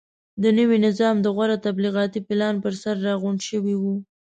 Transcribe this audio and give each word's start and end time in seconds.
د 0.41 0.43
نوي 0.57 0.77
نظام 0.87 1.15
د 1.21 1.27
غوره 1.35 1.57
تبلیغاتي 1.67 2.19
پلان 2.27 2.55
پرسر 2.63 2.95
راغونډ 3.07 3.39
شوي 3.49 3.75
وو. 3.81 3.95